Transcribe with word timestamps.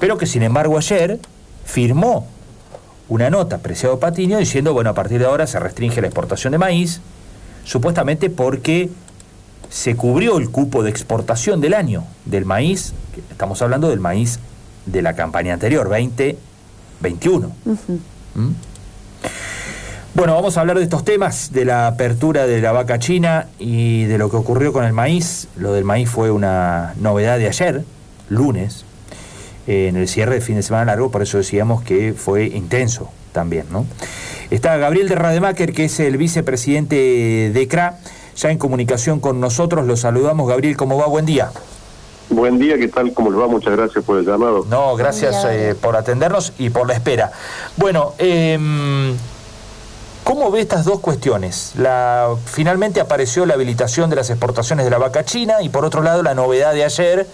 pero 0.00 0.18
que 0.18 0.26
sin 0.26 0.42
embargo 0.42 0.78
ayer 0.78 1.18
firmó 1.64 2.26
una 3.08 3.30
nota, 3.30 3.58
Preciado 3.58 3.98
Patiño, 3.98 4.38
diciendo, 4.38 4.74
bueno, 4.74 4.90
a 4.90 4.94
partir 4.94 5.18
de 5.18 5.26
ahora 5.26 5.46
se 5.46 5.58
restringe 5.58 6.00
la 6.00 6.08
exportación 6.08 6.52
de 6.52 6.58
maíz, 6.58 7.00
supuestamente 7.64 8.28
porque 8.30 8.90
se 9.70 9.96
cubrió 9.96 10.38
el 10.38 10.50
cupo 10.50 10.82
de 10.82 10.90
exportación 10.90 11.60
del 11.60 11.74
año 11.74 12.04
del 12.24 12.44
maíz, 12.44 12.92
estamos 13.30 13.60
hablando 13.62 13.88
del 13.88 14.00
maíz 14.00 14.38
de 14.86 15.02
la 15.02 15.14
campaña 15.14 15.54
anterior, 15.54 15.88
2021. 15.88 17.52
¿Mm? 18.34 18.48
Bueno, 20.14 20.34
vamos 20.34 20.56
a 20.56 20.62
hablar 20.62 20.78
de 20.78 20.84
estos 20.84 21.04
temas, 21.04 21.52
de 21.52 21.64
la 21.64 21.86
apertura 21.86 22.46
de 22.46 22.60
la 22.60 22.72
vaca 22.72 22.98
china 22.98 23.46
y 23.58 24.04
de 24.04 24.18
lo 24.18 24.30
que 24.30 24.36
ocurrió 24.36 24.72
con 24.72 24.84
el 24.84 24.92
maíz. 24.92 25.48
Lo 25.56 25.72
del 25.72 25.84
maíz 25.84 26.10
fue 26.10 26.30
una 26.30 26.94
novedad 26.98 27.38
de 27.38 27.46
ayer, 27.46 27.84
lunes, 28.28 28.84
en 29.66 29.96
el 29.96 30.08
cierre 30.08 30.36
de 30.36 30.40
fin 30.40 30.56
de 30.56 30.62
semana 30.62 30.86
largo, 30.86 31.10
por 31.10 31.22
eso 31.22 31.38
decíamos 31.38 31.82
que 31.82 32.14
fue 32.14 32.46
intenso 32.46 33.10
también, 33.32 33.66
¿no? 33.70 33.86
Está 34.50 34.78
Gabriel 34.78 35.08
de 35.08 35.14
Rademacher, 35.14 35.74
que 35.74 35.84
es 35.84 36.00
el 36.00 36.16
vicepresidente 36.16 37.50
de 37.52 37.68
CRA, 37.68 37.98
ya 38.34 38.50
en 38.50 38.58
comunicación 38.58 39.20
con 39.20 39.40
nosotros. 39.40 39.86
Lo 39.86 39.96
saludamos, 39.96 40.48
Gabriel, 40.48 40.76
¿cómo 40.76 40.96
va? 40.96 41.06
Buen 41.06 41.26
día. 41.26 41.50
Buen 42.30 42.58
día, 42.58 42.78
¿qué 42.78 42.88
tal? 42.88 43.12
¿Cómo 43.12 43.30
les 43.30 43.40
va? 43.40 43.46
Muchas 43.46 43.76
gracias 43.76 44.04
por 44.04 44.18
el 44.18 44.26
llamado. 44.26 44.66
No, 44.68 44.96
gracias 44.96 45.46
eh, 45.48 45.74
por 45.80 45.96
atendernos 45.96 46.52
y 46.58 46.70
por 46.70 46.86
la 46.86 46.94
espera. 46.94 47.32
Bueno, 47.76 48.14
eh, 48.18 48.58
¿cómo 50.24 50.50
ve 50.50 50.60
estas 50.60 50.84
dos 50.84 51.00
cuestiones? 51.00 51.72
La, 51.76 52.28
finalmente 52.46 53.00
apareció 53.00 53.46
la 53.46 53.54
habilitación 53.54 54.10
de 54.10 54.16
las 54.16 54.30
exportaciones 54.30 54.84
de 54.84 54.90
la 54.90 54.98
vaca 54.98 55.24
china 55.24 55.62
y 55.62 55.70
por 55.70 55.84
otro 55.84 56.02
lado 56.02 56.22
la 56.22 56.34
novedad 56.34 56.74
de 56.74 56.84
ayer, 56.84 57.26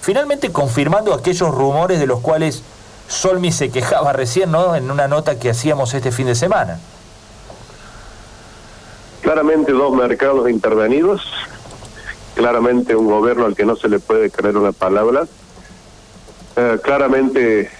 finalmente 0.00 0.50
confirmando 0.52 1.14
aquellos 1.14 1.54
rumores 1.54 2.00
de 2.00 2.06
los 2.06 2.20
cuales 2.20 2.62
Solmi 3.08 3.52
se 3.52 3.70
quejaba 3.70 4.12
recién, 4.12 4.50
¿no? 4.52 4.74
En 4.74 4.90
una 4.90 5.08
nota 5.08 5.38
que 5.38 5.50
hacíamos 5.50 5.94
este 5.94 6.12
fin 6.12 6.26
de 6.26 6.34
semana. 6.34 6.78
Claramente 9.20 9.72
dos 9.72 9.94
mercados 9.94 10.48
intervenidos, 10.48 11.22
claramente 12.34 12.96
un 12.96 13.06
gobierno 13.06 13.46
al 13.46 13.54
que 13.54 13.64
no 13.64 13.76
se 13.76 13.88
le 13.88 13.98
puede 13.98 14.30
creer 14.30 14.56
una 14.56 14.72
palabra, 14.72 15.26
eh, 16.56 16.78
claramente 16.82 17.70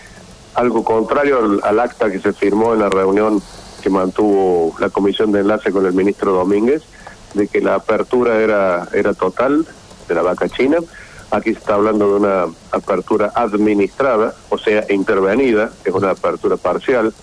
algo 0.54 0.84
contrario 0.84 1.60
al, 1.62 1.80
acta 1.80 2.10
que 2.10 2.20
se 2.20 2.32
firmó 2.32 2.74
en 2.74 2.80
la 2.80 2.90
reunión 2.90 3.40
que 3.82 3.88
mantuvo 3.88 4.74
la 4.78 4.90
comisión 4.90 5.32
de 5.32 5.40
enlace 5.40 5.72
con 5.72 5.86
el 5.86 5.92
ministro 5.92 6.32
Domínguez, 6.32 6.82
de 7.34 7.48
que 7.48 7.60
la 7.60 7.76
apertura 7.76 8.40
era, 8.40 8.88
era 8.92 9.14
total 9.14 9.66
de 10.08 10.14
la 10.14 10.22
vaca 10.22 10.48
china. 10.48 10.78
Aquí 11.30 11.52
se 11.52 11.58
está 11.60 11.74
hablando 11.74 12.08
de 12.08 12.16
una 12.20 12.46
apertura 12.72 13.32
administrada, 13.34 14.34
o 14.48 14.58
sea, 14.58 14.84
intervenida, 14.90 15.70
es 15.84 15.94
una 15.94 16.10
apertura 16.10 16.56
parcial. 16.56 17.14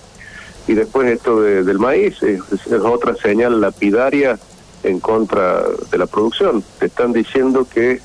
Y 0.67 0.73
después 0.73 1.09
esto 1.09 1.41
del 1.41 1.79
maíz 1.79 2.21
es 2.23 2.41
otra 2.83 3.15
señal 3.15 3.61
lapidaria 3.61 4.37
en 4.83 4.99
contra 4.99 5.63
de 5.91 5.97
la 5.97 6.05
producción. 6.07 6.63
Te 6.79 6.87
están 6.87 7.13
diciendo 7.13 7.67
que 7.73 8.01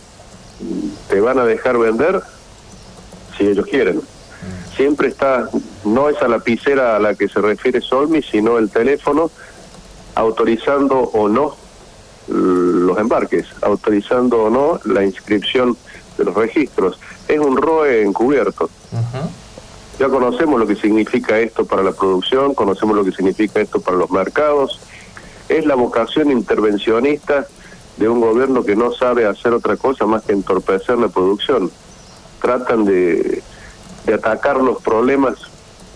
te 1.09 1.21
van 1.21 1.39
a 1.39 1.45
dejar 1.45 1.79
vender 1.79 2.23
si 3.37 3.47
ellos 3.47 3.67
quieren. 3.67 4.01
Siempre 4.77 5.09
está, 5.09 5.49
no 5.85 6.09
es 6.09 6.17
a 6.19 6.29
la 6.29 6.39
lapicera 6.39 6.97
a 6.97 6.99
la 6.99 7.15
que 7.15 7.29
se 7.29 7.41
refiere 7.41 7.81
Solmi, 7.81 8.23
sino 8.23 8.59
el 8.59 8.71
teléfono 8.71 9.31
autorizando 10.15 10.99
o 10.99 11.29
no 11.29 11.57
los 12.29 12.99
embarques, 12.99 13.47
autorizando 13.63 14.45
o 14.45 14.51
no 14.51 14.81
la 14.85 15.05
inscripción 15.05 15.77
de 16.17 16.25
los 16.25 16.35
registros. 16.35 16.99
Es 17.29 17.39
un 17.39 17.57
ROE 17.57 18.03
encubierto. 18.03 18.69
Ya 19.99 20.09
conocemos 20.09 20.59
lo 20.59 20.67
que 20.67 20.77
significa 20.77 21.39
esto 21.39 21.65
para 21.65 21.83
la 21.83 21.93
producción, 21.93 22.55
conocemos 22.55 22.97
lo 22.97 23.05
que 23.05 23.13
significa 23.13 23.61
esto 23.61 23.81
para 23.81 23.99
los 23.99 24.11
mercados, 24.11 24.81
es 25.49 25.67
la 25.67 25.75
vocación 25.75 26.31
intervencionista 26.31 27.47
de 27.97 28.09
un 28.09 28.21
gobierno 28.21 28.65
que 28.65 28.75
no 28.75 28.93
sabe 28.93 29.27
hacer 29.27 29.53
otra 29.53 29.77
cosa 29.77 30.07
más 30.07 30.23
que 30.23 30.33
entorpecer 30.33 30.99
la 30.99 31.09
producción. 31.09 31.71
Tratan 32.41 32.85
de, 32.85 33.43
atacar 34.13 34.57
los 34.57 34.83
problemas 34.83 35.35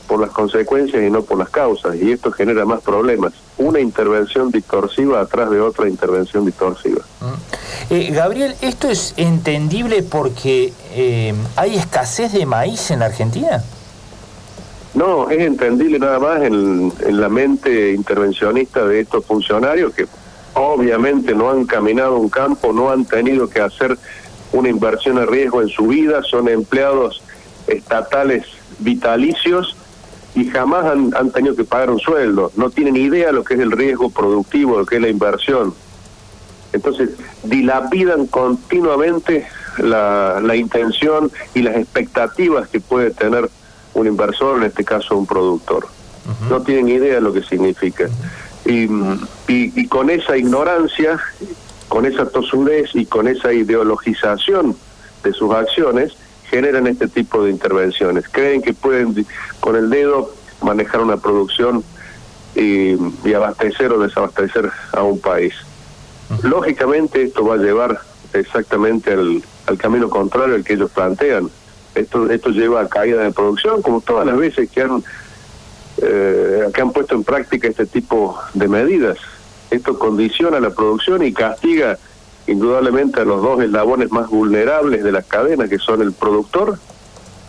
por 0.07 0.21
las 0.21 0.31
consecuencias 0.31 1.03
y 1.03 1.11
no 1.11 1.23
por 1.23 1.39
las 1.39 1.51
causas, 1.51 1.97
y 1.97 2.13
esto 2.13 2.33
genera 2.33 2.65
más 2.65 2.81
problemas. 2.83 3.33
Una 3.59 3.81
intervención 3.81 4.51
distorsiva 4.51 5.21
atrás 5.21 5.51
de 5.51 5.61
otra 5.61 5.89
intervención 5.89 6.45
distorsiva. 6.45 7.03
Mm. 7.21 7.93
Eh, 7.93 8.11
Gabriel, 8.13 8.55
¿esto 8.63 8.89
es 8.89 9.15
entendible 9.17 10.03
porque 10.03 10.73
eh, 10.93 11.35
hay 11.57 11.77
escasez 11.77 12.33
de 12.33 12.47
maíz 12.47 12.91
en 12.91 13.03
Argentina? 13.03 13.63
No, 14.95 15.29
es 15.29 15.41
entendible 15.41 15.99
nada 15.99 16.19
más 16.19 16.43
en, 16.43 16.91
la 17.11 17.29
mente 17.29 17.93
intervencionista 17.93 18.87
de 18.87 19.01
estos 19.01 19.27
funcionarios 19.27 19.95
que 19.95 20.07
obviamente 20.55 21.35
no 21.35 21.51
han 21.51 21.67
caminado 21.67 22.17
un 22.17 22.31
campo, 22.31 22.73
no 22.73 22.91
han 22.91 23.05
tenido 23.05 23.49
que 23.49 23.61
hacer 23.61 23.99
una 24.53 24.71
inversión 24.71 25.17
de 25.17 25.27
riesgo 25.27 25.61
en 25.61 25.69
su 25.69 25.89
vida, 25.89 26.23
son 26.23 26.49
empleados 26.49 27.23
estatales 27.67 28.47
vitalicios 28.79 29.77
y 30.37 30.45
jamás 30.51 30.85
han, 30.85 31.17
han, 31.17 31.31
tenido 31.31 31.57
que 31.57 31.65
pagar 31.65 31.91
un 31.91 31.99
sueldo, 31.99 32.53
no 32.57 32.69
tienen 32.69 32.95
idea 32.95 33.29
de 33.29 33.33
lo 33.33 33.43
que 33.43 33.55
es 33.55 33.61
el 33.61 33.73
riesgo 33.73 34.11
productivo, 34.11 34.79
lo 34.79 34.85
que 34.85 34.97
es 34.97 35.03
la 35.03 35.09
inversión. 35.09 35.75
Entonces, 36.75 37.11
dilapidan 37.43 38.27
continuamente 38.27 39.47
la, 39.79 40.41
la 40.43 40.55
intención 40.55 41.33
y 41.55 41.63
las 41.63 41.77
expectativas 41.77 42.69
que 42.69 42.81
puede 42.81 43.13
tener 43.13 43.49
un 43.95 44.07
inversor, 44.07 44.59
en 44.59 44.65
este 44.65 44.85
caso 44.85 45.17
un 45.17 45.27
productor. 45.27 45.89
No 46.51 46.61
tienen 46.61 46.89
idea 46.89 47.15
de 47.15 47.21
lo 47.23 47.33
que 47.33 47.43
significa. 47.43 48.09
y, 48.67 48.89
y, 49.49 49.87
con 49.89 50.11
esa 50.11 50.37
ignorancia, 50.37 51.19
con 51.89 52.05
esa 52.05 52.29
tosudez 52.29 52.91
y 52.95 53.07
con 53.07 53.27
esa 53.27 53.55
ideologización 53.55 54.77
de 55.23 55.33
sus 55.33 55.55
acciones, 55.55 56.13
generan 56.51 56.87
este 56.87 57.09
tipo 57.09 57.45
de 57.45 57.51
intervenciones. 57.51 58.25
Creen 58.31 58.63
que 58.63 58.73
pueden 58.73 59.27
con 59.61 59.77
el 59.77 59.91
dedo 59.91 60.33
manejar 60.63 61.01
una 61.01 61.17
producción 61.17 61.85
y, 62.55 62.97
y 63.29 63.35
abastecer 63.35 63.93
o 63.93 63.99
desabastecer 63.99 64.71
a 64.93 65.03
un 65.03 65.21
país. 65.21 65.55
Lógicamente 66.43 67.23
esto 67.23 67.45
va 67.45 67.55
a 67.55 67.59
llevar 67.59 68.01
exactamente 68.33 69.13
al, 69.13 69.43
al 69.67 69.79
camino 69.79 70.09
contrario 70.09 70.55
al 70.55 70.65
que 70.65 70.75
ellos 70.75 70.91
plantean 70.91 71.51
esto, 71.97 72.31
esto 72.31 72.51
lleva 72.51 72.83
a 72.83 72.89
caída 72.89 73.23
de 73.23 73.33
producción, 73.33 73.83
como 73.83 74.01
todas 74.01 74.27
las 74.27 74.37
veces 74.37 74.71
que 74.71 74.83
han, 74.83 75.03
eh, 75.99 76.67
que 76.73 76.81
han 76.81 76.93
puesto 76.93 77.15
en 77.15 77.25
práctica 77.25 77.69
este 77.69 77.87
tipo 77.87 78.39
de 78.55 78.69
medidas. 78.69 79.19
Esto 79.71 79.99
condiciona 79.99 80.61
la 80.61 80.71
producción 80.71 81.25
y 81.25 81.33
castiga 81.33 81.99
indudablemente 82.47 83.21
a 83.21 83.25
los 83.25 83.43
dos 83.43 83.61
eslabones 83.63 84.11
más 84.11 84.29
vulnerables 84.29 85.03
de 85.03 85.13
la 85.13 85.23
cadena, 85.23 85.69
que 85.69 85.79
son 85.79 86.03
el 86.03 86.13
productor 86.13 86.79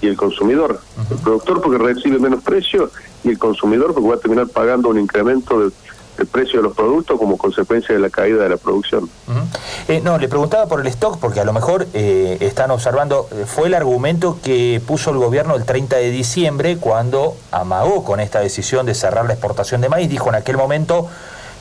y 0.02 0.08
el 0.08 0.18
consumidor. 0.18 0.80
El 1.10 1.18
productor 1.18 1.62
porque 1.62 1.78
recibe 1.78 2.20
menos 2.20 2.44
precio 2.44 2.90
y 3.24 3.30
el 3.30 3.40
consumidor 3.40 3.94
porque 3.94 4.10
va 4.10 4.16
a 4.16 4.20
terminar 4.20 4.48
pagando 4.48 4.90
un 4.90 5.00
incremento 5.00 5.60
de 5.60 5.72
el 6.18 6.28
precio 6.28 6.60
de 6.60 6.64
los 6.64 6.76
productos 6.76 7.18
como 7.20 7.38
consecuencia 7.38 7.94
de 7.94 8.02
la 8.02 8.10
caída 8.10 8.44
de 8.44 8.50
la 8.50 8.58
producción. 8.58 9.10
Eh, 9.88 10.02
no, 10.04 10.18
le 10.18 10.28
preguntaba 10.28 10.66
por 10.66 10.82
el 10.82 10.88
stock, 10.88 11.20
porque 11.20 11.40
a 11.40 11.46
lo 11.46 11.54
mejor 11.54 11.88
eh, 11.94 12.38
están 12.42 12.72
observando, 12.72 13.28
eh, 13.32 13.46
fue 13.46 13.68
el 13.68 13.74
argumento 13.74 14.40
que 14.44 14.82
puso 14.86 15.12
el 15.12 15.18
gobierno 15.18 15.56
el 15.56 15.66
30 15.66 15.96
de 15.98 16.12
diciembre 16.12 16.78
cuando 16.78 17.36
amagó 17.52 18.04
con 18.04 18.20
esta 18.20 18.40
decisión 18.40 18.86
de 18.86 18.96
cerrar 18.96 19.26
la 19.26 19.34
exportación 19.34 19.82
de 19.82 19.90
maíz. 19.90 20.10
Dijo 20.10 20.30
en 20.30 20.36
aquel 20.36 20.58
momento, 20.58 21.08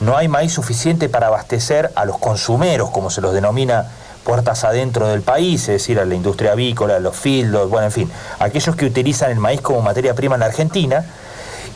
no 0.00 0.16
hay 0.16 0.28
maíz 0.28 0.52
suficiente 0.52 1.08
para 1.08 1.28
abastecer 1.28 1.90
a 1.94 2.04
los 2.04 2.18
consumeros, 2.18 2.90
como 2.90 3.10
se 3.10 3.20
los 3.20 3.32
denomina 3.32 3.86
puertas 4.24 4.64
adentro 4.64 5.06
del 5.06 5.22
país, 5.22 5.62
es 5.62 5.66
decir, 5.68 6.00
a 6.00 6.04
la 6.04 6.14
industria 6.14 6.52
avícola, 6.52 6.96
a 6.96 7.00
los 7.00 7.16
fildos, 7.16 7.70
bueno, 7.70 7.86
en 7.86 7.92
fin, 7.92 8.10
aquellos 8.40 8.74
que 8.74 8.86
utilizan 8.86 9.30
el 9.30 9.38
maíz 9.38 9.60
como 9.60 9.80
materia 9.82 10.14
prima 10.14 10.34
en 10.34 10.40
la 10.40 10.46
Argentina 10.46 11.04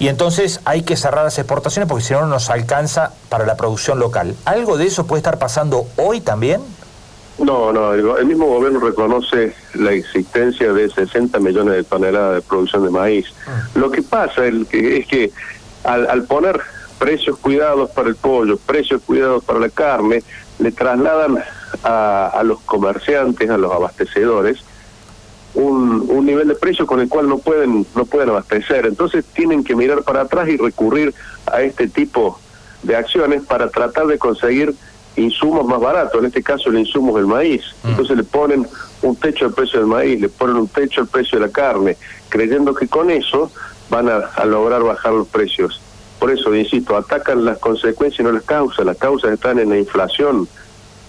y 0.01 0.09
entonces 0.09 0.61
hay 0.65 0.83
que 0.83 0.97
cerrar 0.97 1.25
las 1.25 1.39
exportaciones 1.39 1.87
porque 1.87 2.03
si 2.03 2.15
no, 2.15 2.23
no 2.23 2.27
nos 2.27 2.49
alcanza 2.49 3.13
para 3.29 3.45
la 3.45 3.57
producción 3.57 3.99
local. 3.99 4.35
¿Algo 4.47 4.79
de 4.79 4.87
eso 4.87 5.07
puede 5.07 5.19
estar 5.19 5.39
pasando 5.39 5.87
hoy 5.97 6.23
también? 6.23 6.63
No, 7.39 7.73
no, 7.73 7.93
el, 7.95 8.27
mismo 8.27 8.47
gobierno 8.47 8.81
reconoce 8.81 9.55
la 9.75 9.93
existencia 9.93 10.73
de 10.73 10.91
60 10.91 11.39
millones 11.39 11.75
de 11.75 11.85
toneladas 11.85 12.37
de 12.37 12.43
producción 12.43 12.85
de 12.85 12.91
maíz. 12.91 13.27
Ah. 13.47 13.69
Lo 13.75 13.91
que 13.91 14.03
pasa 14.03 14.47
es 14.47 14.67
que, 14.69 14.99
es 14.99 15.07
que 15.07 15.33
al, 15.85 16.25
poner 16.25 16.61
precios 17.01 17.37
cuidados 17.39 17.91
para 17.91 18.09
el 18.09 18.15
pollo, 18.15 18.57
precios 18.59 19.03
cuidados 19.03 19.43
para 19.43 19.59
la 19.59 19.71
carne, 19.71 20.23
le 20.61 20.71
trasladan 20.71 21.43
a, 21.83 22.27
a 22.29 22.43
los 22.45 22.61
comerciantes, 22.61 23.51
a 23.51 23.59
los 23.59 23.73
abastecedores, 23.73 24.59
un, 25.55 26.07
un 26.09 26.27
nivel 26.27 26.47
de 26.47 26.55
precio 26.55 26.87
con 26.87 27.01
el 27.01 27.09
cual 27.09 27.29
no 27.29 27.39
pueden 27.39 27.85
no 27.97 28.05
pueden 28.05 28.29
abastecer 28.29 28.87
entonces 28.87 29.25
tienen 29.25 29.65
que 29.65 29.75
mirar 29.75 30.05
para 30.05 30.21
atrás 30.21 30.49
y 30.49 30.57
recurrir 30.57 31.13
a 31.47 31.61
este 31.63 31.89
tipo 31.89 32.39
de 32.85 32.95
acciones 32.95 33.43
para 33.43 33.69
tratar 33.69 34.07
de 34.07 34.17
conseguir 34.17 34.77
insumos 35.17 35.67
más 35.67 35.81
baratos, 35.81 36.19
en 36.21 36.27
este 36.27 36.43
caso 36.43 36.71
el 36.71 36.79
insumo 36.79 37.17
es 37.17 37.23
el 37.23 37.27
maíz. 37.27 37.63
Mm. 37.83 37.89
Entonces 37.89 38.17
le 38.17 38.25
ponen 38.25 38.67
un 39.03 39.17
techo 39.17 39.47
al 39.47 39.53
precio 39.53 39.81
del 39.81 39.89
maíz, 39.89 40.21
le 40.21 40.29
ponen 40.29 40.57
un 40.57 40.69
techo 40.69 41.01
al 41.01 41.09
precio 41.09 41.39
de 41.39 41.47
la 41.47 41.53
carne, 41.53 41.97
creyendo 42.29 42.75
que 42.75 42.89
con 42.89 43.11
eso 43.11 43.51
van 43.89 44.09
a, 44.09 44.45
lograr 44.45 44.83
bajar 44.83 45.13
los 45.13 45.29
precios. 45.29 45.81
Por 46.21 46.31
eso, 46.31 46.55
insisto, 46.55 46.97
atacan 46.97 47.45
las 47.45 47.59
consecuencias 47.59 48.21
y 48.21 48.23
no 48.23 48.31
las 48.31 48.45
causas. 48.45 48.85
Las 48.85 48.99
causas 48.99 49.33
están 49.33 49.59
en 49.59 49.71
la 49.71 49.79
inflación, 49.79 50.47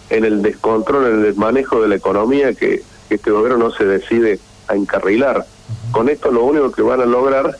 en 0.09 0.25
el 0.25 0.41
descontrol, 0.41 1.05
en 1.05 1.25
el 1.25 1.35
manejo 1.35 1.81
de 1.81 1.89
la 1.89 1.95
economía 1.95 2.53
que, 2.53 2.81
que 3.09 3.15
este 3.15 3.29
gobierno 3.29 3.65
no 3.65 3.71
se 3.71 3.85
decide 3.85 4.39
a 4.69 4.75
encarrilar. 4.75 5.45
Con 5.91 6.09
esto 6.09 6.31
lo 6.31 6.45
único 6.45 6.71
que 6.71 6.81
van 6.81 7.01
a 7.01 7.05
lograr 7.05 7.57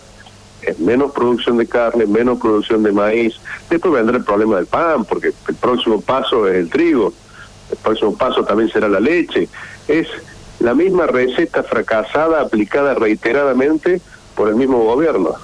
es 0.61 0.79
menos 0.79 1.11
producción 1.11 1.57
de 1.57 1.67
carne, 1.67 2.05
menos 2.05 2.39
producción 2.39 2.83
de 2.83 2.91
maíz. 2.91 3.35
Después 3.69 3.93
vendrá 3.93 4.17
el 4.17 4.23
problema 4.23 4.55
del 4.55 4.67
pan, 4.67 5.03
porque 5.05 5.33
el 5.47 5.55
próximo 5.55 5.99
paso 6.01 6.47
es 6.47 6.55
el 6.55 6.69
trigo, 6.69 7.13
el 7.69 7.77
próximo 7.77 8.15
paso 8.15 8.43
también 8.45 8.69
será 8.69 8.87
la 8.87 8.99
leche. 8.99 9.49
Es 9.87 10.07
la 10.59 10.73
misma 10.73 11.07
receta 11.07 11.63
fracasada 11.63 12.41
aplicada 12.41 12.93
reiteradamente 12.93 14.01
por 14.35 14.47
el 14.47 14.55
mismo 14.55 14.83
gobierno. 14.83 15.35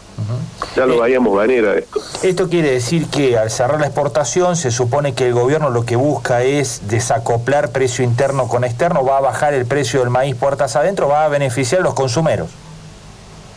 Ya 0.77 0.85
lo 0.85 0.93
eh, 0.93 0.99
vayamos 0.99 1.35
venir 1.35 1.65
a 1.65 1.75
esto. 1.75 1.99
Esto 2.21 2.49
quiere 2.49 2.69
decir 2.69 3.07
que 3.07 3.35
al 3.35 3.49
cerrar 3.49 3.79
la 3.79 3.87
exportación 3.87 4.55
se 4.55 4.69
supone 4.69 5.15
que 5.15 5.25
el 5.25 5.33
gobierno 5.33 5.71
lo 5.71 5.85
que 5.85 5.95
busca 5.95 6.43
es 6.43 6.87
desacoplar 6.87 7.71
precio 7.71 8.05
interno 8.05 8.47
con 8.47 8.63
externo, 8.63 9.03
va 9.03 9.17
a 9.17 9.21
bajar 9.21 9.55
el 9.55 9.65
precio 9.65 10.01
del 10.01 10.11
maíz 10.11 10.35
puertas 10.35 10.75
adentro, 10.75 11.07
va 11.07 11.25
a 11.25 11.29
beneficiar 11.29 11.81
a 11.81 11.83
los 11.83 11.95
consumeros. 11.95 12.49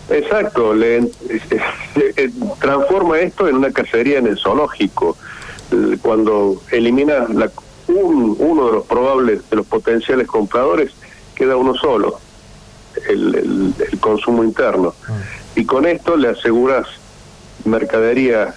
Exacto, 0.09 0.73
le, 0.73 1.11
transforma 2.59 3.19
esto 3.19 3.47
en 3.49 3.57
una 3.57 3.71
cacería 3.71 4.19
en 4.19 4.27
el 4.27 4.39
zoológico. 4.39 5.19
Cuando 6.01 6.63
elimina 6.73 7.27
la, 7.29 7.51
uno 7.87 8.67
de 8.67 8.73
los 8.73 8.87
probables, 8.87 9.49
de 9.51 9.57
los 9.57 9.67
potenciales 9.67 10.27
compradores, 10.27 10.93
queda 11.35 11.57
uno 11.57 11.75
solo, 11.75 12.19
el, 13.07 13.75
consumo 14.01 14.43
interno. 14.43 14.95
Mm. 15.07 15.61
Y 15.61 15.65
con 15.67 15.87
esto 15.87 16.17
le 16.17 16.29
aseguras 16.29 16.87
mercadería 17.65 18.55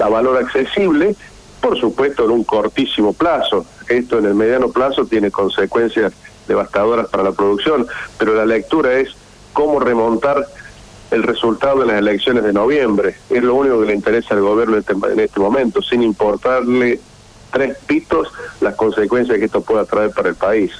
a 0.00 0.08
valor 0.08 0.38
accesible, 0.38 1.14
por 1.60 1.78
supuesto 1.78 2.24
en 2.24 2.30
un 2.30 2.44
cortísimo 2.44 3.12
plazo. 3.12 3.64
Esto 3.88 4.18
en 4.18 4.26
el 4.26 4.34
mediano 4.34 4.68
plazo 4.68 5.06
tiene 5.06 5.30
consecuencias 5.30 6.12
devastadoras 6.48 7.08
para 7.08 7.24
la 7.24 7.32
producción, 7.32 7.86
pero 8.18 8.34
la 8.34 8.46
lectura 8.46 8.94
es 8.94 9.10
cómo 9.52 9.78
remontar 9.80 10.46
el 11.10 11.22
resultado 11.22 11.80
de 11.80 11.86
las 11.86 11.98
elecciones 11.98 12.42
de 12.42 12.52
noviembre. 12.52 13.16
Es 13.28 13.42
lo 13.42 13.54
único 13.54 13.80
que 13.80 13.86
le 13.86 13.94
interesa 13.94 14.34
al 14.34 14.40
gobierno 14.40 14.74
en 14.76 14.80
este, 14.80 14.94
este 15.22 15.40
momento, 15.40 15.82
sin 15.82 16.02
importarle 16.02 17.00
tres 17.52 17.76
pitos 17.86 18.28
las 18.60 18.74
consecuencias 18.74 19.38
que 19.38 19.44
esto 19.44 19.60
pueda 19.60 19.84
traer 19.84 20.10
para 20.10 20.30
el 20.30 20.34
país. 20.34 20.72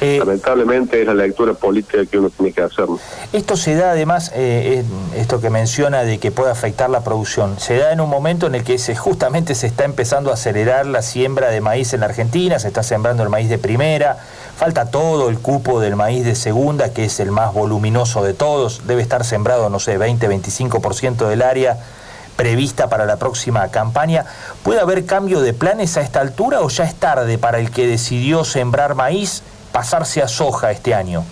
Eh, 0.00 0.16
Lamentablemente 0.18 1.00
es 1.00 1.06
la 1.06 1.14
lectura 1.14 1.54
política 1.54 2.04
que 2.04 2.18
uno 2.18 2.30
tiene 2.30 2.52
que 2.52 2.62
hacer. 2.62 2.86
Esto 3.32 3.56
se 3.56 3.74
da 3.74 3.92
además, 3.92 4.32
eh, 4.34 4.84
esto 5.16 5.40
que 5.40 5.50
menciona 5.50 6.02
de 6.02 6.18
que 6.18 6.30
puede 6.30 6.50
afectar 6.50 6.90
la 6.90 7.02
producción, 7.02 7.58
se 7.58 7.78
da 7.78 7.92
en 7.92 8.00
un 8.00 8.10
momento 8.10 8.46
en 8.46 8.56
el 8.56 8.64
que 8.64 8.78
se, 8.78 8.96
justamente 8.96 9.54
se 9.54 9.68
está 9.68 9.84
empezando 9.84 10.30
a 10.30 10.34
acelerar 10.34 10.86
la 10.86 11.02
siembra 11.02 11.48
de 11.48 11.60
maíz 11.60 11.94
en 11.94 12.00
la 12.00 12.06
Argentina, 12.06 12.58
se 12.58 12.68
está 12.68 12.82
sembrando 12.82 13.22
el 13.22 13.28
maíz 13.28 13.48
de 13.48 13.58
primera, 13.58 14.18
falta 14.56 14.90
todo 14.90 15.28
el 15.28 15.38
cupo 15.38 15.80
del 15.80 15.96
maíz 15.96 16.24
de 16.24 16.34
segunda, 16.34 16.92
que 16.92 17.04
es 17.04 17.20
el 17.20 17.30
más 17.30 17.54
voluminoso 17.54 18.24
de 18.24 18.34
todos, 18.34 18.86
debe 18.86 19.02
estar 19.02 19.24
sembrado, 19.24 19.70
no 19.70 19.78
sé, 19.78 19.98
20-25% 19.98 21.28
del 21.28 21.42
área 21.42 21.78
prevista 22.36 22.88
para 22.88 23.06
la 23.06 23.16
próxima 23.16 23.68
campaña. 23.70 24.24
¿Puede 24.62 24.80
haber 24.80 25.06
cambio 25.06 25.40
de 25.40 25.52
planes 25.52 25.96
a 25.96 26.02
esta 26.02 26.20
altura 26.20 26.60
o 26.60 26.68
ya 26.68 26.84
es 26.84 26.94
tarde 26.94 27.38
para 27.38 27.58
el 27.58 27.70
que 27.70 27.86
decidió 27.86 28.44
sembrar 28.44 28.94
maíz 28.94 29.42
pasarse 29.72 30.22
a 30.22 30.28
soja 30.28 30.70
este 30.70 30.94
año? 30.94 31.24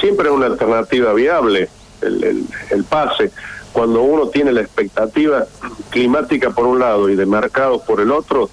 Siempre 0.00 0.28
es 0.28 0.34
una 0.34 0.46
alternativa 0.46 1.12
viable 1.12 1.68
el, 2.00 2.46
el, 2.70 2.84
pase. 2.84 3.30
Cuando 3.72 4.02
uno 4.02 4.28
tiene 4.28 4.52
la 4.52 4.62
expectativa 4.62 5.46
climática 5.90 6.50
por 6.50 6.66
un 6.66 6.78
lado 6.78 7.08
y 7.08 7.16
de 7.16 7.26
mercado 7.26 7.82
por 7.82 8.00
el 8.00 8.10
otro, 8.10 8.50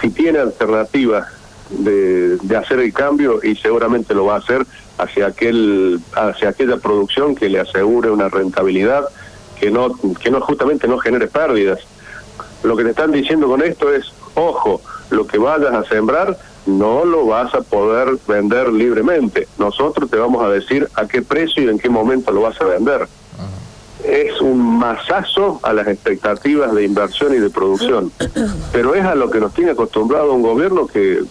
si 0.00 0.10
tiene 0.10 0.38
alternativa 0.38 1.28
de, 1.70 2.38
de, 2.38 2.56
hacer 2.56 2.80
el 2.80 2.92
cambio 2.92 3.40
y 3.42 3.56
seguramente 3.56 4.14
lo 4.14 4.24
va 4.26 4.36
a 4.36 4.38
hacer 4.38 4.64
hacia 4.96 5.26
aquel 5.26 6.00
hacia 6.14 6.48
aquella 6.48 6.78
producción 6.78 7.34
que 7.34 7.48
le 7.48 7.60
asegure 7.60 8.10
una 8.10 8.28
rentabilidad 8.28 9.04
que 9.60 9.70
no, 9.70 9.90
que 10.20 10.30
no 10.30 10.40
justamente 10.40 10.88
no 10.88 10.98
genere 10.98 11.26
pérdidas. 11.26 11.80
Lo 12.62 12.76
que 12.76 12.84
te 12.84 12.90
están 12.90 13.12
diciendo 13.12 13.46
con 13.46 13.62
esto 13.62 13.92
es, 13.92 14.12
ojo, 14.34 14.80
lo 15.10 15.26
que 15.26 15.38
vayas 15.38 15.72
a 15.72 15.84
sembrar 15.84 16.36
no 16.66 17.04
lo 17.04 17.26
vas 17.26 17.54
a 17.54 17.62
poder 17.62 18.18
vender 18.26 18.72
libremente. 18.72 19.48
Nosotros 19.58 20.10
te 20.10 20.18
vamos 20.18 20.44
a 20.44 20.50
decir 20.50 20.88
a 20.94 21.06
qué 21.06 21.22
precio 21.22 21.62
y 21.62 21.68
en 21.68 21.78
qué 21.78 21.88
momento 21.88 22.30
lo 22.30 22.42
vas 22.42 22.60
a 22.60 22.64
vender. 22.64 23.08
Es 24.04 24.40
un 24.40 24.78
masazo 24.78 25.58
a 25.62 25.72
las 25.72 25.88
expectativas 25.88 26.72
de 26.74 26.84
inversión 26.84 27.34
y 27.34 27.38
de 27.38 27.50
producción. 27.50 28.12
Pero 28.72 28.94
es 28.94 29.04
a 29.04 29.14
lo 29.14 29.30
que 29.30 29.40
nos 29.40 29.54
tiene 29.54 29.72
acostumbrado 29.72 30.32
un 30.32 30.42
gobierno 30.42 30.86
que 30.86 31.22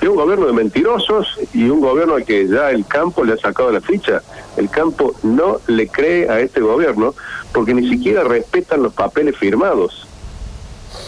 es 0.00 0.08
un 0.08 0.16
gobierno 0.16 0.46
de 0.46 0.52
mentirosos 0.52 1.38
y 1.52 1.68
un 1.68 1.80
gobierno 1.80 2.14
al 2.14 2.24
que 2.24 2.46
ya 2.46 2.70
el 2.70 2.86
campo 2.86 3.24
le 3.24 3.32
ha 3.32 3.36
sacado 3.36 3.70
la 3.72 3.80
ficha. 3.80 4.22
El 4.56 4.70
campo 4.70 5.14
no 5.22 5.60
le 5.66 5.88
cree 5.88 6.28
a 6.28 6.40
este 6.40 6.60
gobierno 6.60 7.14
porque 7.52 7.74
ni 7.74 7.88
siquiera 7.88 8.22
respetan 8.22 8.82
los 8.82 8.92
papeles 8.92 9.36
firmados. 9.36 10.06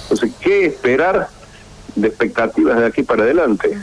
Entonces, 0.02 0.32
¿qué 0.40 0.66
esperar 0.66 1.28
de 1.94 2.08
expectativas 2.08 2.78
de 2.78 2.86
aquí 2.86 3.02
para 3.02 3.22
adelante? 3.22 3.78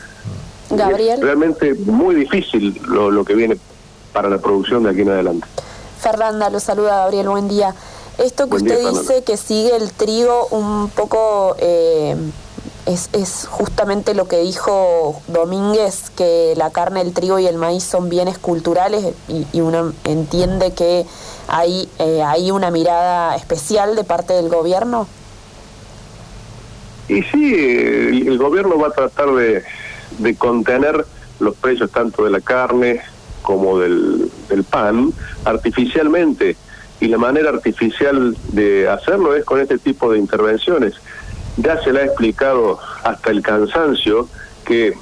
Gabriel. 0.70 1.22
realmente 1.22 1.74
muy 1.76 2.14
difícil 2.16 2.82
lo, 2.88 3.10
lo 3.10 3.24
que 3.24 3.34
viene 3.36 3.58
para 4.12 4.30
la 4.30 4.38
producción 4.40 4.84
de 4.84 4.90
aquí 4.90 5.02
en 5.02 5.10
adelante. 5.10 5.48
Fernanda, 6.02 6.50
lo 6.50 6.60
saluda 6.60 6.98
Gabriel, 6.98 7.30
buen 7.30 7.48
día. 7.48 7.74
Esto 8.18 8.50
que 8.50 8.58
usted 8.58 8.90
dice 8.90 9.24
que 9.24 9.38
sigue 9.38 9.76
el 9.76 9.92
trigo 9.92 10.48
un 10.52 10.90
poco... 10.90 11.56
Eh, 11.60 12.16
es, 12.88 13.10
es, 13.12 13.48
justamente 13.50 14.14
lo 14.14 14.28
que 14.28 14.40
dijo 14.40 15.22
Domínguez, 15.28 16.10
que 16.16 16.54
la 16.56 16.72
carne, 16.72 17.02
el 17.02 17.14
trigo 17.14 17.38
y 17.38 17.46
el 17.46 17.58
maíz 17.58 17.84
son 17.84 18.10
bienes 18.10 18.38
culturales 18.38 19.14
y, 19.28 19.62
uno 19.62 19.94
entiende 20.06 20.74
que 20.74 21.06
hay, 21.48 21.90
eh, 22.00 22.24
hay 22.24 22.52
una 22.52 22.72
mirada 22.72 23.36
especial 23.36 23.96
de 23.96 24.04
parte 24.04 24.34
del 24.34 24.48
gobierno. 24.48 25.08
Y 27.10 27.22
sí, 27.24 27.54
el, 27.56 28.38
gobierno 28.38 28.78
va 28.80 28.88
a 28.88 28.92
tratar 28.92 29.34
de, 29.34 29.64
de, 30.20 30.36
contener 30.36 31.06
los 31.40 31.56
precios 31.56 31.92
tanto 31.92 32.24
de 32.24 32.32
la 32.32 32.42
carne 32.42 33.02
como 33.42 33.80
del 33.80 34.30
pan 34.70 35.14
artificialmente. 35.46 36.56
Y 37.00 37.08
la 37.08 37.18
manera 37.18 37.50
artificial 37.50 38.36
de 38.50 38.90
hacerlo 38.90 39.36
es 39.36 39.46
con 39.46 39.62
este 39.62 39.78
tipo 39.78 40.12
de 40.12 40.18
intervenciones 40.18 40.96
ya 41.58 41.82
se 41.82 41.92
le 41.92 42.02
ha 42.02 42.06
explicado 42.06 42.80
hasta 43.04 43.32
el 43.32 43.42
cansancio 43.42 44.28
que 44.66 44.94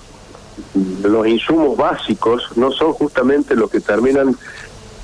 los 1.03 1.27
insumos 1.27 1.77
básicos 1.77 2.43
no 2.55 2.71
son 2.71 2.93
justamente 2.93 3.55
los 3.55 3.69
que 3.69 3.81
terminan 3.81 4.35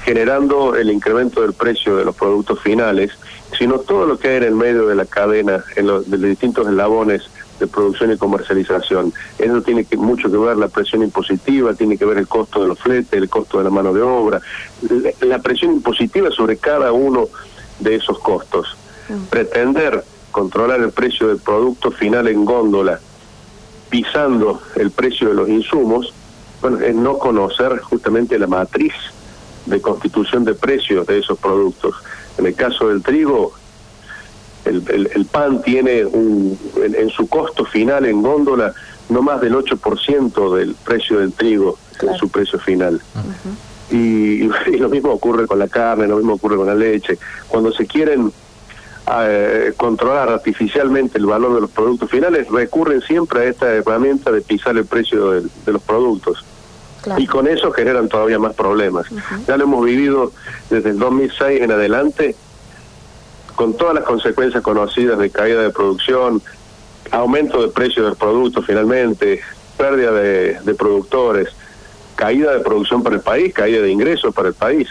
generando 0.03 0.75
el 0.75 0.89
incremento 0.89 1.41
del 1.41 1.53
precio 1.53 1.95
de 1.95 2.05
los 2.05 2.15
productos 2.15 2.59
finales, 2.61 3.11
sino 3.57 3.79
todo 3.79 4.05
lo 4.05 4.17
que 4.17 4.29
hay 4.29 4.37
en 4.37 4.43
el 4.43 4.55
medio 4.55 4.87
de 4.87 4.95
la 4.95 5.05
cadena, 5.05 5.63
en 5.75 5.87
los, 5.87 6.09
de 6.09 6.17
los 6.17 6.29
distintos 6.29 6.67
eslabones 6.67 7.23
de 7.59 7.67
producción 7.67 8.11
y 8.11 8.17
comercialización. 8.17 9.13
Eso 9.37 9.61
tiene 9.61 9.85
que, 9.85 9.97
mucho 9.97 10.31
que 10.31 10.37
ver 10.37 10.57
la 10.57 10.69
presión 10.69 11.03
impositiva, 11.03 11.73
tiene 11.75 11.97
que 11.97 12.05
ver 12.05 12.17
el 12.17 12.27
costo 12.27 12.61
de 12.61 12.69
los 12.69 12.79
fletes, 12.79 13.13
el 13.13 13.29
costo 13.29 13.59
de 13.59 13.65
la 13.65 13.69
mano 13.69 13.93
de 13.93 14.01
obra, 14.01 14.41
la, 15.21 15.39
presión 15.39 15.73
impositiva 15.73 16.31
sobre 16.31 16.57
cada 16.57 16.91
uno 16.91 17.27
de 17.79 17.95
esos 17.95 18.17
costos. 18.19 18.75
Mm. 19.09 19.25
Pretender 19.25 20.03
controlar 20.31 20.79
el 20.81 20.91
precio 20.91 21.27
del 21.27 21.37
producto 21.37 21.91
final 21.91 22.27
en 22.27 22.45
góndola, 22.45 22.99
pisando 23.89 24.61
el 24.75 24.91
precio 24.91 25.29
de 25.29 25.35
los 25.35 25.49
insumos, 25.49 26.13
bueno, 26.61 26.79
es 26.79 26.95
no 26.95 27.17
conocer 27.17 27.79
justamente 27.79 28.37
la 28.39 28.47
matriz 28.47 28.93
de 29.65 29.81
constitución 29.81 30.43
de 30.45 30.53
precios 30.53 31.05
de 31.07 31.19
esos 31.19 31.37
productos. 31.37 31.95
En 32.37 32.45
el 32.45 32.55
caso 32.55 32.87
del 32.87 33.03
trigo, 33.03 33.53
el, 34.65 35.09
el, 35.13 35.25
pan 35.25 35.61
tiene 35.63 36.05
un, 36.05 36.57
en, 36.75 37.09
su 37.09 37.27
costo 37.27 37.65
final 37.65 38.05
en 38.05 38.21
góndola 38.21 38.73
no 39.09 39.21
más 39.21 39.41
del 39.41 39.55
8% 39.55 40.55
del 40.55 40.75
precio 40.75 41.19
del 41.19 41.33
trigo 41.33 41.77
en 42.01 42.15
su 42.15 42.29
precio 42.29 42.59
final. 42.59 43.01
y, 43.89 44.43
y, 44.43 44.49
lo 44.79 44.89
mismo 44.89 45.11
ocurre 45.11 45.47
con 45.47 45.59
la 45.59 45.67
carne, 45.67 46.07
lo 46.07 46.17
mismo 46.17 46.33
ocurre 46.33 46.57
con 46.57 46.67
la 46.67 46.75
leche. 46.75 47.17
Cuando 47.47 47.71
se 47.71 47.85
quieren 47.85 48.31
eh, 49.19 49.73
controlar 49.75 50.29
artificialmente 50.29 51.17
el 51.17 51.25
valor 51.25 51.55
de 51.55 51.61
los 51.61 51.71
productos 51.71 52.09
finales, 52.09 52.47
recurren 52.49 53.01
siempre 53.01 53.41
a 53.41 53.43
esta 53.45 53.73
herramienta 53.73 54.31
de 54.31 54.41
pisar 54.41 54.77
el 54.77 54.85
precio 54.85 55.31
de, 55.31 55.49
los 55.65 55.81
productos. 55.81 56.45
Y 57.17 57.25
con 57.25 57.47
eso 57.47 57.71
generan 57.71 58.07
todavía 58.07 58.37
más 58.37 58.53
problemas. 58.53 59.07
Ya 59.47 59.57
lo 59.57 59.63
hemos 59.63 59.83
vivido 59.83 60.31
desde 60.69 60.91
el 60.91 60.99
2006 60.99 61.61
en 61.61 61.71
adelante, 61.71 62.35
con 63.55 63.75
todas 63.75 63.95
las 63.95 64.03
consecuencias 64.03 64.61
conocidas 64.61 65.17
de 65.17 65.29
caída 65.31 65.61
de 65.61 65.71
producción, 65.71 66.41
aumento 67.09 67.61
de 67.61 67.69
precio 67.69 68.05
del 68.05 68.15
producto 68.15 68.61
finalmente, 68.61 69.41
pérdida 69.77 70.11
de, 70.11 70.59
de 70.61 70.73
productores, 70.75 71.49
caída 72.15 72.53
de 72.53 72.59
producción 72.59 73.01
para 73.01 73.15
el 73.15 73.21
país, 73.21 73.51
caída 73.51 73.81
de 73.81 73.91
ingresos 73.91 74.33
para 74.33 74.49
el 74.49 74.53
país. 74.53 74.87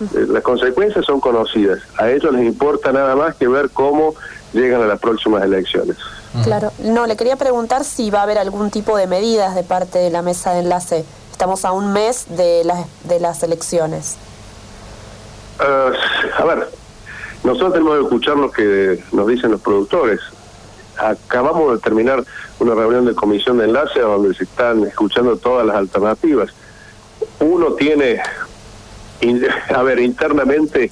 Eh, 0.00 0.26
las 0.28 0.42
consecuencias 0.42 1.04
son 1.04 1.20
conocidas. 1.20 1.80
A 1.98 2.10
ellos 2.10 2.32
les 2.32 2.44
importa 2.44 2.92
nada 2.92 3.16
más 3.16 3.34
que 3.36 3.48
ver 3.48 3.70
cómo 3.70 4.14
llegan 4.52 4.82
a 4.82 4.86
las 4.86 4.98
próximas 4.98 5.42
elecciones. 5.44 5.96
Claro. 6.44 6.72
No, 6.78 7.06
le 7.06 7.16
quería 7.16 7.36
preguntar 7.36 7.84
si 7.84 8.10
va 8.10 8.20
a 8.20 8.22
haber 8.22 8.38
algún 8.38 8.70
tipo 8.70 8.96
de 8.96 9.06
medidas 9.06 9.54
de 9.54 9.62
parte 9.62 9.98
de 9.98 10.10
la 10.10 10.22
mesa 10.22 10.52
de 10.52 10.60
enlace. 10.60 11.04
Estamos 11.32 11.64
a 11.64 11.72
un 11.72 11.92
mes 11.92 12.26
de 12.28 12.64
las, 12.64 12.86
de 13.04 13.20
las 13.20 13.42
elecciones. 13.42 14.16
Ah, 15.58 15.90
a 16.38 16.44
ver, 16.44 16.68
nosotros 17.42 17.72
tenemos 17.72 17.96
que 17.96 18.04
escuchar 18.04 18.36
lo 18.36 18.50
que 18.50 19.02
nos 19.12 19.26
dicen 19.26 19.50
los 19.50 19.60
productores. 19.60 20.20
Acabamos 20.98 21.72
de 21.72 21.78
terminar 21.78 22.22
una 22.58 22.74
reunión 22.74 23.06
de 23.06 23.14
comisión 23.14 23.58
de 23.58 23.64
enlace 23.64 24.00
donde 24.00 24.34
se 24.34 24.44
están 24.44 24.84
escuchando 24.84 25.36
todas 25.36 25.66
las 25.66 25.76
alternativas. 25.76 26.50
Uno 27.40 27.72
tiene, 27.72 28.20
a 29.74 29.82
ver, 29.82 30.00
internamente 30.00 30.90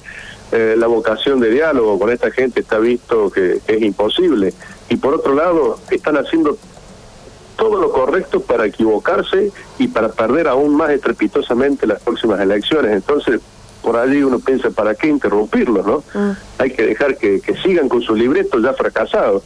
eh, 0.51 0.75
la 0.77 0.87
vocación 0.87 1.39
de 1.39 1.51
diálogo 1.51 1.99
con 1.99 2.11
esta 2.11 2.31
gente 2.31 2.61
está 2.61 2.79
visto 2.79 3.29
que 3.29 3.59
es 3.67 3.81
imposible. 3.81 4.53
Y 4.89 4.97
por 4.97 5.13
otro 5.13 5.35
lado, 5.35 5.79
están 5.91 6.17
haciendo 6.17 6.57
todo 7.55 7.79
lo 7.79 7.91
correcto 7.91 8.41
para 8.41 8.65
equivocarse 8.65 9.51
y 9.77 9.89
para 9.89 10.09
perder 10.09 10.47
aún 10.47 10.75
más 10.75 10.91
estrepitosamente 10.91 11.85
las 11.85 12.01
próximas 12.01 12.39
elecciones. 12.39 12.93
Entonces, 12.93 13.41
por 13.83 13.97
allí 13.97 14.23
uno 14.23 14.39
piensa, 14.39 14.71
¿para 14.71 14.95
qué 14.95 15.07
interrumpirlos, 15.07 15.85
no? 15.85 16.03
Mm. 16.13 16.31
Hay 16.57 16.71
que 16.71 16.85
dejar 16.85 17.17
que, 17.17 17.41
que 17.41 17.55
sigan 17.57 17.89
con 17.89 18.01
su 18.01 18.15
libreto 18.15 18.59
ya 18.59 18.73
fracasado. 18.73 19.43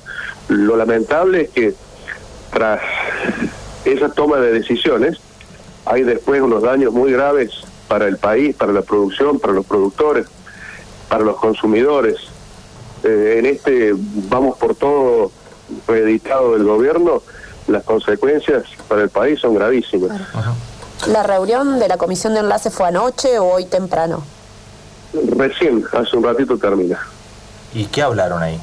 Lo 0.47 0.77
lamentable 0.77 1.41
es 1.41 1.49
que 1.49 1.73
tras 2.51 2.81
esa 3.83 4.09
toma 4.09 4.37
de 4.37 4.51
decisiones, 4.51 5.17
hay 5.85 6.03
después 6.03 6.41
unos 6.41 6.61
daños 6.61 6.93
muy 6.93 7.11
graves 7.11 7.51
para 7.93 8.07
el 8.07 8.17
país, 8.17 8.55
para 8.55 8.73
la 8.73 8.81
producción, 8.81 9.37
para 9.39 9.53
los 9.53 9.67
productores, 9.67 10.25
para 11.09 11.23
los 11.23 11.35
consumidores. 11.35 12.15
Eh, 13.03 13.35
en 13.37 13.45
este 13.45 13.93
vamos 13.95 14.57
por 14.57 14.73
todo 14.73 15.29
reeditado 15.87 16.53
del 16.53 16.63
gobierno, 16.63 17.21
las 17.67 17.83
consecuencias 17.83 18.63
para 18.87 19.03
el 19.03 19.09
país 19.09 19.39
son 19.39 19.53
gravísimas. 19.53 20.19
¿La 21.05 21.21
reunión 21.21 21.77
de 21.77 21.87
la 21.87 21.97
comisión 21.97 22.33
de 22.33 22.39
enlace 22.39 22.71
fue 22.71 22.87
anoche 22.87 23.37
o 23.37 23.45
hoy 23.45 23.65
temprano? 23.65 24.23
Recién, 25.37 25.85
hace 25.93 26.17
un 26.17 26.23
ratito 26.23 26.57
termina. 26.57 26.99
¿Y 27.75 27.85
qué 27.85 28.01
hablaron 28.01 28.41
ahí? 28.41 28.59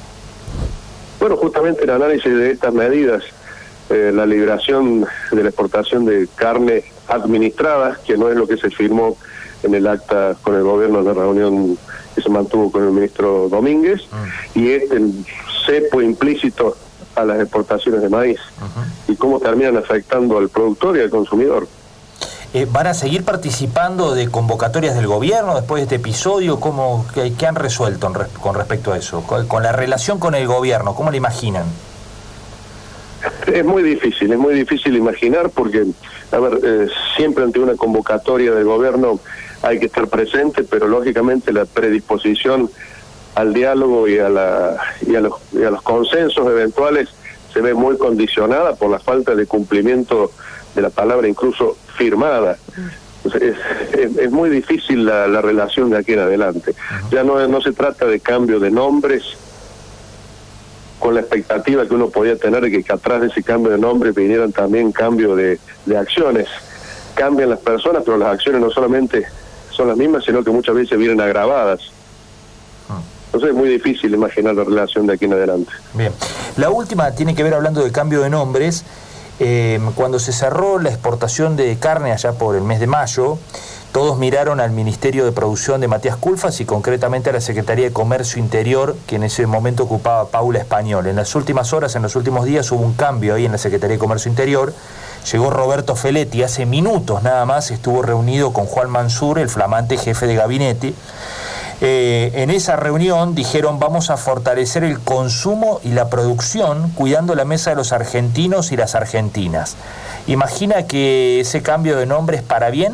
Bueno, 1.20 1.36
justamente 1.36 1.84
el 1.84 1.90
análisis 1.90 2.34
de 2.34 2.50
estas 2.50 2.74
medidas, 2.74 3.22
eh, 3.90 4.10
la 4.12 4.26
liberación 4.26 5.06
de 5.30 5.42
la 5.44 5.50
exportación 5.50 6.04
de 6.04 6.28
carne 6.34 6.82
administrada, 7.10 7.98
que 8.04 8.16
no 8.16 8.28
es 8.28 8.36
lo 8.36 8.46
que 8.46 8.56
se 8.56 8.70
firmó 8.70 9.16
en 9.62 9.74
el 9.74 9.86
acta 9.86 10.36
con 10.42 10.54
el 10.54 10.62
gobierno 10.62 10.98
de 10.98 11.04
la 11.04 11.12
reunión 11.12 11.78
que 12.14 12.22
se 12.22 12.28
mantuvo 12.28 12.70
con 12.70 12.84
el 12.84 12.90
ministro 12.90 13.48
Domínguez, 13.48 14.02
mm. 14.10 14.58
y 14.58 14.70
este 14.70 14.96
el 14.96 15.12
cepo 15.66 16.02
implícito 16.02 16.76
a 17.14 17.24
las 17.24 17.40
exportaciones 17.40 18.02
de 18.02 18.08
maíz, 18.08 18.38
y 19.08 19.16
cómo 19.16 19.40
terminan 19.40 19.76
afectando 19.76 20.38
al 20.38 20.48
productor 20.48 20.96
y 20.96 21.00
al 21.00 21.10
consumidor. 21.10 21.66
Eh, 22.52 22.66
¿Van 22.68 22.88
a 22.88 22.94
seguir 22.94 23.24
participando 23.24 24.12
de 24.12 24.28
convocatorias 24.28 24.96
del 24.96 25.06
gobierno 25.06 25.54
después 25.54 25.80
de 25.80 25.84
este 25.84 25.96
episodio? 25.96 26.58
¿Cómo, 26.58 27.06
qué, 27.14 27.46
han 27.46 27.54
resuelto 27.54 28.12
con 28.40 28.54
respecto 28.56 28.92
a 28.92 28.96
eso? 28.96 29.22
Con, 29.22 29.62
la 29.62 29.70
relación 29.70 30.18
con 30.18 30.34
el 30.34 30.48
gobierno, 30.48 30.96
¿cómo 30.96 31.12
lo 31.12 31.16
imaginan? 31.16 31.66
Es 33.46 33.64
muy 33.64 33.84
difícil, 33.84 34.32
es 34.32 34.38
muy 34.38 34.54
difícil 34.54 34.96
imaginar 34.96 35.50
porque, 35.50 35.86
a 36.32 36.38
ver, 36.38 36.58
eh, 36.64 36.88
siempre 37.16 37.44
ante 37.44 37.60
una 37.60 37.76
convocatoria 37.76 38.50
del 38.50 38.64
gobierno 38.64 39.20
hay 39.62 39.78
que 39.78 39.86
estar 39.86 40.08
presente, 40.08 40.64
pero 40.64 40.88
lógicamente 40.88 41.52
la 41.52 41.64
predisposición 41.64 42.70
al 43.34 43.52
diálogo 43.52 44.08
y 44.08 44.18
a, 44.18 44.28
la, 44.28 44.76
y 45.06 45.14
a, 45.14 45.20
los, 45.20 45.34
y 45.52 45.62
a 45.62 45.70
los 45.70 45.82
consensos 45.82 46.46
eventuales 46.46 47.08
se 47.52 47.60
ve 47.60 47.74
muy 47.74 47.96
condicionada 47.96 48.74
por 48.74 48.90
la 48.90 48.98
falta 48.98 49.34
de 49.34 49.46
cumplimiento 49.46 50.30
de 50.74 50.82
la 50.82 50.90
palabra 50.90 51.28
incluso 51.28 51.76
firmada. 51.96 52.56
es, 53.24 54.16
es, 54.16 54.30
muy 54.30 54.50
difícil 54.50 55.04
la, 55.04 55.26
la, 55.26 55.42
relación 55.42 55.90
de 55.90 55.98
aquí 55.98 56.12
en 56.12 56.20
adelante. 56.20 56.74
Ya 57.10 57.22
no, 57.22 57.46
no 57.46 57.60
se 57.60 57.72
trata 57.72 58.06
de 58.06 58.20
cambio 58.20 58.60
de 58.60 58.70
nombres 58.70 59.24
con 60.98 61.14
la 61.14 61.20
expectativa 61.20 61.86
que 61.86 61.94
uno 61.94 62.10
podía 62.10 62.36
tener 62.36 62.62
de 62.62 62.82
que 62.82 62.92
atrás 62.92 63.22
de 63.22 63.28
ese 63.28 63.42
cambio 63.42 63.72
de 63.72 63.78
nombre 63.78 64.12
vinieran 64.12 64.52
también 64.52 64.92
cambio 64.92 65.34
de, 65.34 65.58
de 65.86 65.96
acciones. 65.96 66.46
Cambian 67.14 67.50
las 67.50 67.60
personas, 67.60 68.02
pero 68.04 68.16
las 68.16 68.34
acciones 68.34 68.60
no 68.60 68.70
solamente 68.70 69.26
son 69.80 69.88
las 69.88 69.96
mismas, 69.96 70.22
sino 70.24 70.44
que 70.44 70.50
muchas 70.50 70.74
veces 70.74 70.98
vienen 70.98 71.22
agravadas. 71.22 71.80
Entonces 73.26 73.50
es 73.50 73.56
muy 73.56 73.68
difícil 73.68 74.12
imaginar 74.12 74.54
la 74.54 74.64
relación 74.64 75.06
de 75.06 75.14
aquí 75.14 75.24
en 75.24 75.32
adelante. 75.32 75.70
Bien. 75.94 76.12
La 76.56 76.68
última 76.68 77.12
tiene 77.12 77.34
que 77.34 77.42
ver 77.42 77.54
hablando 77.54 77.82
de 77.82 77.90
cambio 77.92 78.20
de 78.20 78.28
nombres. 78.28 78.84
Em, 79.38 79.92
cuando 79.92 80.18
se 80.18 80.32
cerró 80.32 80.78
la 80.80 80.90
exportación 80.90 81.56
de 81.56 81.78
carne 81.78 82.12
allá 82.12 82.32
por 82.32 82.56
el 82.56 82.62
mes 82.62 82.78
de 82.80 82.88
mayo, 82.88 83.38
todos 83.92 84.18
miraron 84.18 84.60
al 84.60 84.72
Ministerio 84.72 85.24
de 85.24 85.32
Producción 85.32 85.80
de 85.80 85.88
Matías 85.88 86.16
Culfas 86.16 86.60
y 86.60 86.66
concretamente 86.66 87.30
a 87.30 87.32
la 87.32 87.40
Secretaría 87.40 87.86
de 87.86 87.92
Comercio 87.92 88.42
Interior, 88.42 88.96
que 89.06 89.16
en 89.16 89.22
ese 89.22 89.46
momento 89.46 89.84
ocupaba 89.84 90.28
Paula 90.28 90.58
Español. 90.58 91.06
En 91.06 91.16
las 91.16 91.34
últimas 91.34 91.72
horas, 91.72 91.96
en 91.96 92.02
los 92.02 92.16
últimos 92.16 92.44
días, 92.44 92.70
hubo 92.70 92.82
un 92.82 92.94
cambio 92.94 93.34
ahí 93.34 93.46
en 93.46 93.52
la 93.52 93.58
Secretaría 93.58 93.94
de 93.94 93.98
Comercio 93.98 94.28
Interior. 94.28 94.74
Llegó 95.30 95.50
Roberto 95.50 95.96
Feletti, 95.96 96.42
hace 96.42 96.66
minutos 96.66 97.22
nada 97.22 97.44
más 97.44 97.70
estuvo 97.70 98.02
reunido 98.02 98.52
con 98.52 98.66
Juan 98.66 98.90
Mansur, 98.90 99.38
el 99.38 99.48
flamante 99.48 99.96
jefe 99.96 100.26
de 100.26 100.34
gabinete. 100.34 100.94
Eh, 101.82 102.32
en 102.34 102.50
esa 102.50 102.76
reunión 102.76 103.34
dijeron 103.34 103.78
vamos 103.78 104.10
a 104.10 104.18
fortalecer 104.18 104.84
el 104.84 105.00
consumo 105.00 105.80
y 105.82 105.92
la 105.92 106.10
producción 106.10 106.90
cuidando 106.90 107.34
la 107.34 107.46
mesa 107.46 107.70
de 107.70 107.76
los 107.76 107.92
argentinos 107.92 108.72
y 108.72 108.76
las 108.76 108.94
argentinas. 108.94 109.76
¿Imagina 110.26 110.86
que 110.86 111.40
ese 111.40 111.62
cambio 111.62 111.96
de 111.96 112.06
nombre 112.06 112.36
es 112.36 112.42
para 112.42 112.70
bien? 112.70 112.92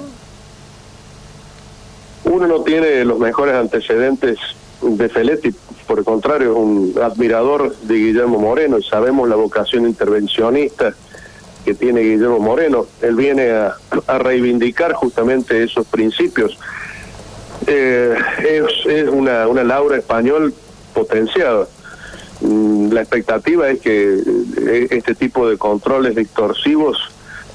Uno 2.24 2.46
no 2.46 2.60
tiene 2.62 3.04
los 3.04 3.18
mejores 3.18 3.54
antecedentes 3.54 4.38
de 4.82 5.08
Feletti, 5.08 5.54
por 5.86 6.00
el 6.00 6.04
contrario, 6.04 6.52
es 6.52 6.56
un 6.56 6.94
admirador 7.02 7.74
de 7.76 7.94
Guillermo 7.94 8.38
Moreno 8.38 8.78
y 8.78 8.82
sabemos 8.82 9.28
la 9.28 9.36
vocación 9.36 9.86
intervencionista 9.86 10.94
que 11.66 11.74
tiene 11.74 12.00
Guillermo 12.00 12.38
Moreno. 12.38 12.86
Él 13.02 13.16
viene 13.16 13.50
a 13.50 14.18
reivindicar 14.18 14.94
justamente 14.94 15.64
esos 15.64 15.84
principios 15.86 16.56
eh, 17.66 18.14
es, 18.86 19.08
una, 19.08 19.48
una 19.48 19.64
Laura 19.64 19.96
español 19.96 20.54
potenciada. 20.94 21.66
Mm, 22.40 22.92
la 22.92 23.00
expectativa 23.00 23.68
es 23.68 23.80
que 23.80 24.14
eh, 24.14 24.86
este 24.90 25.14
tipo 25.14 25.48
de 25.48 25.58
controles 25.58 26.14
distorsivos 26.14 26.96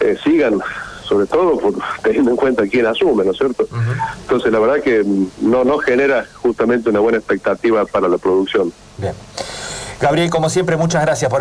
eh, 0.02 0.18
sigan, 0.24 0.60
sobre 1.04 1.28
todo 1.28 1.58
por, 1.58 1.76
teniendo 2.04 2.32
en 2.32 2.38
cuenta 2.38 2.68
quién 2.68 2.86
asume, 2.86 3.24
¿no 3.24 3.32
es 3.32 3.38
cierto? 3.38 3.68
Entonces, 4.24 4.52
la 4.52 4.60
verdad 4.60 4.84
que 4.84 5.06
no, 5.42 5.64
no 5.64 5.78
genera 5.78 6.26
justamente 6.42 6.90
una 6.90 7.00
buena 7.00 7.20
expectativa 7.20 7.86
para 7.86 8.10
la 8.10 8.18
producción. 8.18 8.74
Bien. 8.98 9.14
Gabriel, 10.02 10.32
como 10.32 10.50
siempre, 10.50 10.78
muchas 10.78 11.04
gracias 11.04 11.30
por 11.30 11.40